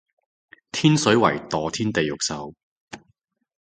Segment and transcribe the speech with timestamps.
[0.71, 2.55] 天水圍墮天地獄獸